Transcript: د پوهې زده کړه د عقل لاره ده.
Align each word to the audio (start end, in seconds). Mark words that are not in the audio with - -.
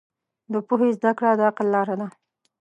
د 0.53 0.53
پوهې 0.67 0.89
زده 0.97 1.11
کړه 1.17 1.31
د 1.39 1.41
عقل 1.49 1.67
لاره 1.75 1.95
ده. 1.99 2.07